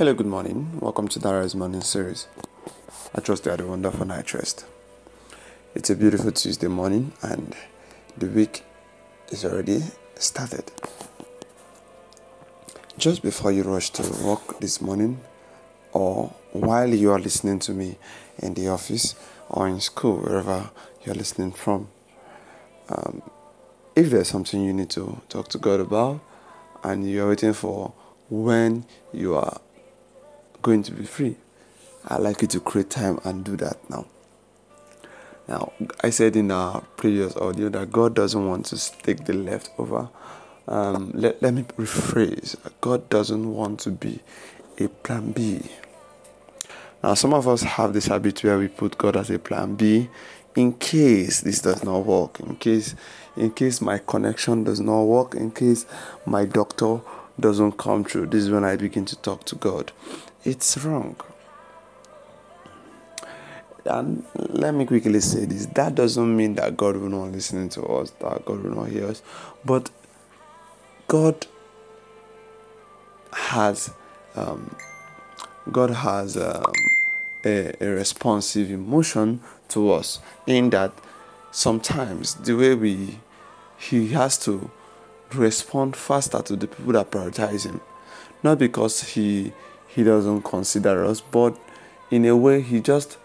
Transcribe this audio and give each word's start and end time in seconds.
Hello, 0.00 0.14
good 0.14 0.24
morning. 0.24 0.80
Welcome 0.80 1.08
to 1.08 1.18
Dara's 1.18 1.54
morning 1.54 1.82
series. 1.82 2.26
I 3.14 3.20
trust 3.20 3.44
you 3.44 3.50
had 3.50 3.60
a 3.60 3.66
wonderful 3.66 4.06
night 4.06 4.32
rest. 4.32 4.64
It's 5.74 5.90
a 5.90 5.94
beautiful 5.94 6.32
Tuesday 6.32 6.68
morning, 6.68 7.12
and 7.20 7.54
the 8.16 8.28
week 8.28 8.64
is 9.28 9.44
already 9.44 9.82
started. 10.14 10.72
Just 12.96 13.20
before 13.20 13.52
you 13.52 13.62
rush 13.62 13.90
to 13.90 14.24
work 14.24 14.60
this 14.60 14.80
morning, 14.80 15.20
or 15.92 16.32
while 16.52 16.88
you 16.88 17.10
are 17.10 17.18
listening 17.18 17.58
to 17.58 17.74
me 17.74 17.98
in 18.38 18.54
the 18.54 18.68
office 18.68 19.14
or 19.50 19.68
in 19.68 19.80
school, 19.80 20.16
wherever 20.16 20.70
you're 21.04 21.14
listening 21.14 21.52
from, 21.52 21.88
um, 22.88 23.20
if 23.94 24.08
there's 24.08 24.28
something 24.28 24.64
you 24.64 24.72
need 24.72 24.88
to 24.88 25.20
talk 25.28 25.48
to 25.48 25.58
God 25.58 25.78
about, 25.78 26.20
and 26.82 27.06
you're 27.06 27.28
waiting 27.28 27.52
for 27.52 27.92
when 28.30 28.86
you 29.12 29.34
are 29.34 29.60
going 30.62 30.82
to 30.84 30.92
be 30.92 31.04
free. 31.04 31.36
I'd 32.06 32.20
like 32.20 32.42
you 32.42 32.48
to 32.48 32.60
create 32.60 32.90
time 32.90 33.20
and 33.24 33.44
do 33.44 33.56
that 33.56 33.78
now. 33.90 34.06
Now, 35.48 35.72
I 36.02 36.10
said 36.10 36.36
in 36.36 36.50
our 36.50 36.80
previous 36.96 37.36
audio 37.36 37.68
that 37.70 37.90
God 37.90 38.14
doesn't 38.14 38.46
want 38.46 38.66
to 38.66 38.92
take 39.02 39.24
the 39.24 39.32
leftover. 39.32 40.08
Um, 40.68 41.10
let, 41.12 41.42
let 41.42 41.54
me 41.54 41.64
rephrase 41.76 42.54
God 42.80 43.08
doesn't 43.08 43.52
want 43.52 43.80
to 43.80 43.90
be 43.90 44.20
a 44.78 44.88
plan 44.88 45.32
B. 45.32 45.60
Now, 47.02 47.14
some 47.14 47.34
of 47.34 47.48
us 47.48 47.62
have 47.62 47.92
this 47.92 48.06
habit 48.06 48.44
where 48.44 48.58
we 48.58 48.68
put 48.68 48.96
God 48.96 49.16
as 49.16 49.30
a 49.30 49.38
plan 49.38 49.74
B 49.74 50.08
in 50.54 50.74
case 50.74 51.40
this 51.40 51.60
does 51.60 51.82
not 51.82 52.04
work, 52.04 52.40
in 52.40 52.56
case 52.56 52.94
in 53.36 53.50
case 53.50 53.80
my 53.80 53.98
connection 53.98 54.64
does 54.64 54.80
not 54.80 55.02
work, 55.02 55.34
in 55.34 55.50
case 55.50 55.86
my 56.26 56.44
doctor 56.44 57.00
doesn't 57.38 57.72
come 57.72 58.04
true. 58.04 58.26
This 58.26 58.44
is 58.44 58.50
when 58.50 58.64
I 58.64 58.76
begin 58.76 59.04
to 59.06 59.16
talk 59.16 59.44
to 59.46 59.56
God. 59.56 59.92
It's 60.44 60.78
wrong. 60.78 61.16
And 63.84 64.24
let 64.34 64.74
me 64.74 64.86
quickly 64.86 65.20
say 65.20 65.44
this. 65.46 65.66
That 65.66 65.94
doesn't 65.94 66.36
mean 66.36 66.54
that 66.54 66.76
God 66.76 66.96
will 66.96 67.08
not 67.08 67.32
listen 67.32 67.68
to 67.70 67.82
us, 67.84 68.10
that 68.20 68.44
God 68.44 68.62
will 68.62 68.74
not 68.74 68.88
hear 68.88 69.06
us, 69.06 69.22
but 69.64 69.90
God 71.08 71.46
has 73.32 73.90
um, 74.36 74.74
God 75.72 75.90
has 75.90 76.36
um, 76.36 76.72
a, 77.44 77.74
a 77.80 77.88
responsive 77.88 78.70
emotion 78.70 79.40
to 79.68 79.92
us 79.92 80.20
in 80.46 80.70
that 80.70 80.92
sometimes 81.50 82.34
the 82.34 82.54
way 82.54 82.74
we 82.74 83.18
he 83.78 84.08
has 84.08 84.38
to 84.44 84.70
respond 85.34 85.96
faster 85.96 86.42
to 86.42 86.56
the 86.56 86.66
people 86.66 86.92
that 86.92 87.10
prioritize 87.10 87.64
him. 87.64 87.80
Not 88.42 88.58
because 88.58 89.02
he 89.02 89.52
he 89.94 90.04
doesn't 90.04 90.42
consider 90.42 91.04
us, 91.04 91.20
but 91.20 91.58
in 92.10 92.24
a 92.24 92.36
way, 92.36 92.60
he 92.60 92.80
just 92.80 93.18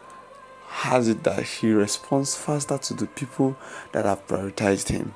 has 0.67 1.07
it 1.07 1.23
that 1.23 1.43
he 1.43 1.71
responds 1.71 2.35
faster 2.35 2.77
to 2.77 2.93
the 2.93 3.07
people 3.07 3.55
that 3.91 4.05
have 4.05 4.25
prioritized 4.27 4.89
him. 4.89 5.15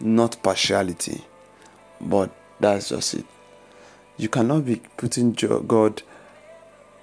Not 0.00 0.42
partiality, 0.42 1.24
but 2.00 2.30
that's 2.60 2.88
just 2.88 3.14
it. 3.14 3.26
You 4.16 4.28
cannot 4.28 4.64
be 4.64 4.80
putting 4.96 5.32
God 5.32 6.02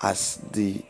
as 0.02 0.38
the 0.52 0.84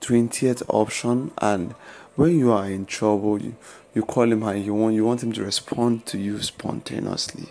20th 0.00 0.62
option 0.68 1.32
and 1.38 1.72
when 2.14 2.38
you 2.38 2.52
are 2.52 2.70
in 2.70 2.86
trouble 2.86 3.42
you, 3.42 3.56
you 3.94 4.02
call 4.02 4.30
him 4.30 4.42
and 4.42 4.64
you 4.64 4.72
want 4.72 4.94
you 4.94 5.04
want 5.04 5.22
him 5.22 5.32
to 5.32 5.42
respond 5.42 6.06
to 6.06 6.18
you 6.18 6.40
spontaneously 6.40 7.48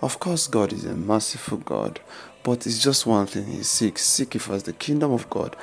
of 0.00 0.18
course, 0.20 0.46
God 0.46 0.72
is 0.72 0.84
a 0.84 0.94
merciful 0.94 1.58
God, 1.58 2.00
but 2.42 2.66
it's 2.66 2.82
just 2.82 3.06
one 3.06 3.26
thing 3.26 3.46
He 3.46 3.62
seeks. 3.62 4.04
Seek 4.04 4.34
ye 4.34 4.40
first 4.40 4.66
the 4.66 4.72
kingdom 4.72 5.12
of 5.12 5.28
God, 5.28 5.56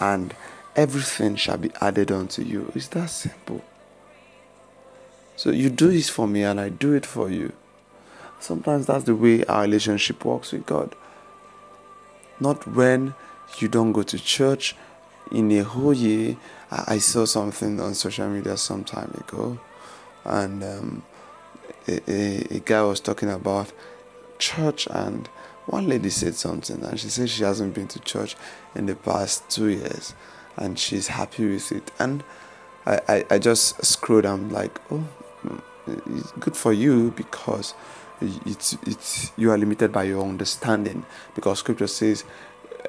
and 0.00 0.34
everything 0.76 1.36
shall 1.36 1.58
be 1.58 1.70
added 1.80 2.10
unto 2.10 2.42
you. 2.42 2.72
It's 2.74 2.88
that 2.88 3.10
simple. 3.10 3.62
So 5.36 5.50
you 5.50 5.70
do 5.70 5.88
this 5.90 6.08
for 6.08 6.26
me, 6.26 6.42
and 6.42 6.60
I 6.60 6.68
do 6.68 6.92
it 6.94 7.06
for 7.06 7.30
you. 7.30 7.52
Sometimes 8.40 8.86
that's 8.86 9.04
the 9.04 9.14
way 9.14 9.44
our 9.44 9.62
relationship 9.62 10.24
works 10.24 10.52
with 10.52 10.66
God. 10.66 10.94
Not 12.40 12.66
when 12.66 13.14
you 13.58 13.68
don't 13.68 13.92
go 13.92 14.02
to 14.02 14.18
church 14.18 14.74
in 15.30 15.52
a 15.52 15.62
whole 15.62 15.94
year. 15.94 16.36
I 16.70 16.98
saw 16.98 17.24
something 17.24 17.80
on 17.80 17.94
social 17.94 18.28
media 18.28 18.56
some 18.56 18.82
time 18.84 19.12
ago, 19.18 19.58
and 20.24 20.62
um, 20.64 21.02
a, 21.88 22.10
a, 22.10 22.56
a 22.56 22.60
guy 22.60 22.82
was 22.82 23.00
talking 23.00 23.30
about 23.30 23.72
church 24.38 24.86
and 24.90 25.28
one 25.66 25.88
lady 25.88 26.10
said 26.10 26.34
something 26.34 26.82
and 26.84 26.98
she 26.98 27.08
said 27.08 27.30
she 27.30 27.44
hasn't 27.44 27.74
been 27.74 27.88
to 27.88 28.00
church 28.00 28.36
in 28.74 28.86
the 28.86 28.96
past 28.96 29.48
two 29.48 29.68
years 29.68 30.14
and 30.56 30.78
she's 30.78 31.08
happy 31.08 31.46
with 31.48 31.72
it. 31.72 31.90
And 31.98 32.24
i, 32.86 33.00
I, 33.08 33.24
I 33.30 33.38
just 33.38 33.84
screwed 33.84 34.26
i'm 34.26 34.50
like 34.50 34.80
oh 34.90 35.04
it's 35.86 36.32
good 36.32 36.56
for 36.56 36.72
you 36.72 37.12
because 37.12 37.74
it's 38.20 38.76
it's 38.86 39.32
you 39.36 39.50
are 39.50 39.58
limited 39.58 39.92
by 39.92 40.04
your 40.04 40.22
understanding 40.24 41.04
because 41.34 41.58
scripture 41.58 41.86
says 41.86 42.24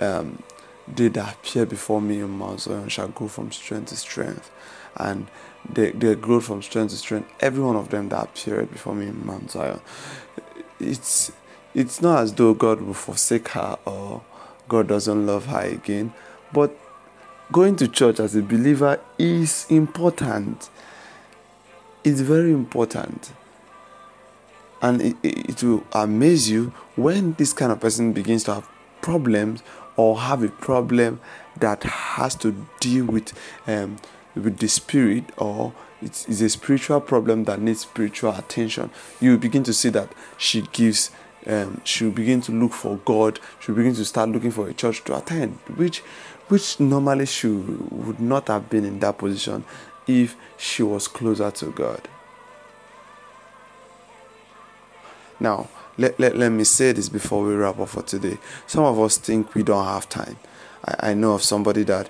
um, 0.01 0.41
they 0.87 1.07
that 1.07 1.35
appear 1.35 1.65
before 1.65 2.01
me 2.01 2.19
in 2.19 2.29
Mount 2.29 2.61
Zion 2.61 2.89
shall 2.89 3.07
go 3.07 3.27
from 3.27 3.51
strength 3.51 3.89
to 3.89 3.95
strength 3.95 4.51
and 4.97 5.27
they, 5.69 5.91
they 5.91 6.15
grow 6.15 6.39
from 6.39 6.61
strength 6.61 6.91
to 6.91 6.97
strength. 6.97 7.31
Every 7.39 7.63
one 7.63 7.75
of 7.75 7.89
them 7.89 8.09
that 8.09 8.23
appeared 8.23 8.71
before 8.71 8.95
me 8.95 9.07
in 9.07 9.25
Mount 9.25 9.51
Zion. 9.51 9.79
It's 10.79 11.31
it's 11.73 12.01
not 12.01 12.21
as 12.21 12.33
though 12.33 12.53
God 12.53 12.81
will 12.81 12.93
forsake 12.93 13.49
her 13.49 13.77
or 13.85 14.21
God 14.67 14.87
doesn't 14.87 15.25
love 15.25 15.47
her 15.47 15.61
again, 15.61 16.13
but 16.51 16.77
going 17.51 17.75
to 17.77 17.87
church 17.87 18.19
as 18.19 18.35
a 18.35 18.41
believer 18.41 18.99
is 19.17 19.65
important. 19.69 20.69
It's 22.03 22.21
very 22.21 22.51
important. 22.51 23.31
And 24.81 25.01
it, 25.01 25.15
it 25.23 25.63
will 25.63 25.83
amaze 25.93 26.49
you 26.49 26.73
when 26.95 27.33
this 27.33 27.53
kind 27.53 27.71
of 27.71 27.79
person 27.79 28.13
begins 28.13 28.43
to 28.45 28.55
have 28.55 28.69
problems 29.01 29.63
or 29.95 30.19
have 30.19 30.43
a 30.43 30.49
problem 30.49 31.19
that 31.59 31.83
has 31.83 32.35
to 32.35 32.67
deal 32.79 33.05
with 33.05 33.33
um, 33.67 33.97
with 34.35 34.57
the 34.57 34.67
spirit 34.67 35.25
or 35.37 35.73
it's, 36.01 36.27
it's 36.27 36.41
a 36.41 36.49
spiritual 36.49 36.99
problem 37.01 37.45
that 37.45 37.61
needs 37.61 37.81
spiritual 37.81 38.31
attention, 38.31 38.89
you 39.21 39.37
begin 39.37 39.63
to 39.63 39.73
see 39.73 39.89
that 39.89 40.11
she 40.37 40.61
gives 40.73 41.11
um, 41.45 41.81
she'll 41.83 42.11
begin 42.11 42.41
to 42.41 42.51
look 42.51 42.71
for 42.71 42.97
God. 43.03 43.39
She'll 43.59 43.75
begin 43.75 43.93
to 43.95 44.05
start 44.05 44.29
looking 44.29 44.51
for 44.51 44.69
a 44.69 44.73
church 44.73 45.03
to 45.05 45.17
attend, 45.17 45.57
which, 45.75 45.99
which 46.47 46.79
normally 46.79 47.25
she 47.25 47.47
would 47.47 48.19
not 48.19 48.47
have 48.47 48.69
been 48.69 48.85
in 48.85 48.99
that 48.99 49.17
position 49.17 49.65
if 50.07 50.35
she 50.57 50.83
was 50.83 51.07
closer 51.07 51.51
to 51.51 51.65
God. 51.71 52.07
Now, 55.39 55.67
let, 55.97 56.19
let, 56.19 56.37
let 56.37 56.49
me 56.49 56.63
say 56.63 56.91
this 56.91 57.09
before 57.09 57.43
we 57.43 57.53
wrap 57.53 57.79
up 57.79 57.89
for 57.89 58.01
today. 58.01 58.37
Some 58.65 58.83
of 58.85 58.99
us 58.99 59.17
think 59.17 59.53
we 59.53 59.63
don't 59.63 59.85
have 59.85 60.07
time. 60.09 60.37
I, 60.85 61.09
I 61.09 61.13
know 61.13 61.33
of 61.33 61.43
somebody 61.43 61.83
that 61.83 62.09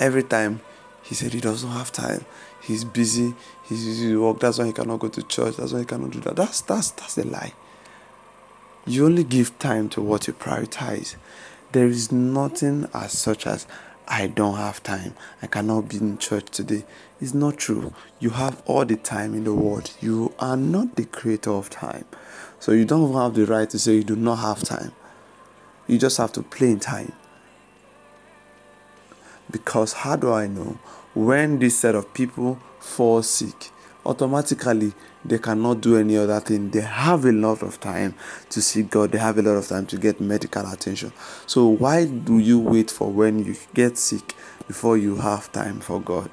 every 0.00 0.24
time 0.24 0.60
he 1.02 1.14
said 1.14 1.32
he 1.32 1.40
doesn't 1.40 1.70
have 1.70 1.92
time. 1.92 2.24
He's 2.62 2.84
busy. 2.84 3.34
He's 3.64 3.84
busy 3.84 4.14
with 4.14 4.24
work. 4.24 4.40
That's 4.40 4.58
why 4.58 4.66
he 4.66 4.72
cannot 4.72 4.98
go 4.98 5.08
to 5.08 5.22
church. 5.22 5.56
That's 5.56 5.72
why 5.72 5.80
he 5.80 5.84
cannot 5.84 6.10
do 6.10 6.20
that. 6.20 6.36
That's 6.36 6.60
that's 6.62 6.90
that's 6.90 7.16
a 7.18 7.24
lie. 7.24 7.52
You 8.86 9.06
only 9.06 9.24
give 9.24 9.58
time 9.58 9.88
to 9.90 10.00
what 10.00 10.26
you 10.26 10.32
prioritize. 10.32 11.16
There 11.72 11.86
is 11.86 12.10
nothing 12.10 12.88
as 12.92 13.16
such 13.16 13.46
as 13.46 13.66
I 14.08 14.26
don't 14.26 14.56
have 14.56 14.82
time. 14.82 15.14
I 15.40 15.46
cannot 15.46 15.88
be 15.88 15.98
in 15.98 16.18
church 16.18 16.46
today. 16.50 16.84
It's 17.20 17.32
not 17.34 17.58
true. 17.58 17.94
You 18.18 18.30
have 18.30 18.62
all 18.66 18.84
the 18.84 18.96
time 18.96 19.34
in 19.34 19.44
the 19.44 19.54
world. 19.54 19.92
You 20.00 20.34
are 20.40 20.56
not 20.56 20.96
the 20.96 21.04
creator 21.04 21.52
of 21.52 21.70
time. 21.70 22.06
So 22.58 22.72
you 22.72 22.84
don't 22.84 23.12
have 23.14 23.34
the 23.34 23.46
right 23.46 23.70
to 23.70 23.78
say 23.78 23.96
you 23.96 24.04
do 24.04 24.16
not 24.16 24.36
have 24.36 24.64
time. 24.64 24.92
You 25.86 25.98
just 25.98 26.16
have 26.16 26.32
to 26.32 26.42
play 26.42 26.70
in 26.72 26.80
time. 26.80 27.12
Because 29.50 29.92
how 29.92 30.16
do 30.16 30.32
I 30.32 30.46
know 30.46 30.78
when 31.14 31.58
this 31.58 31.78
set 31.78 31.94
of 31.94 32.12
people 32.14 32.58
fall 32.78 33.22
sick? 33.22 33.70
Automatically, 34.06 34.92
they 35.24 35.38
cannot 35.38 35.82
do 35.82 35.96
any 35.96 36.16
other 36.16 36.40
thing. 36.40 36.70
They 36.70 36.80
have 36.80 37.24
a 37.26 37.32
lot 37.32 37.62
of 37.62 37.78
time 37.80 38.14
to 38.50 38.62
see 38.62 38.82
God, 38.82 39.12
they 39.12 39.18
have 39.18 39.38
a 39.38 39.42
lot 39.42 39.56
of 39.56 39.66
time 39.68 39.86
to 39.86 39.98
get 39.98 40.20
medical 40.20 40.66
attention. 40.70 41.12
So, 41.46 41.66
why 41.66 42.06
do 42.06 42.38
you 42.38 42.58
wait 42.58 42.90
for 42.90 43.10
when 43.10 43.44
you 43.44 43.56
get 43.74 43.98
sick 43.98 44.34
before 44.66 44.96
you 44.96 45.16
have 45.16 45.52
time 45.52 45.80
for 45.80 46.00
God? 46.00 46.30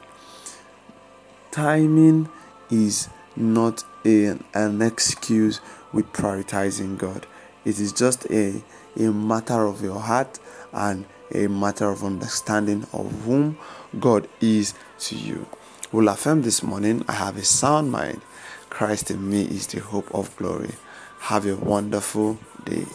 Timing 1.51 2.29
is 2.69 3.09
not 3.35 3.83
a, 4.05 4.37
an 4.53 4.81
excuse 4.81 5.59
with 5.91 6.11
prioritizing 6.13 6.97
God. 6.97 7.27
It 7.65 7.79
is 7.79 7.91
just 7.91 8.25
a, 8.31 8.63
a 8.99 9.11
matter 9.11 9.65
of 9.65 9.81
your 9.83 9.99
heart 9.99 10.39
and 10.73 11.05
a 11.33 11.47
matter 11.47 11.89
of 11.89 12.03
understanding 12.03 12.85
of 12.93 13.11
whom 13.23 13.57
God 13.99 14.27
is 14.41 14.73
to 14.99 15.15
you. 15.15 15.47
We'll 15.91 16.09
affirm 16.09 16.41
this 16.41 16.63
morning 16.63 17.05
I 17.07 17.13
have 17.13 17.37
a 17.37 17.43
sound 17.43 17.91
mind. 17.91 18.21
Christ 18.69 19.11
in 19.11 19.29
me 19.29 19.43
is 19.43 19.67
the 19.67 19.79
hope 19.79 20.13
of 20.13 20.35
glory. 20.37 20.71
Have 21.19 21.45
a 21.45 21.55
wonderful 21.55 22.37
day. 22.65 22.85